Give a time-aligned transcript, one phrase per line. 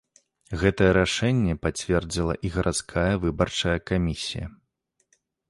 [0.61, 4.47] Гэтае рашэнне пацвердзіла і гарадская выбарчая камісія.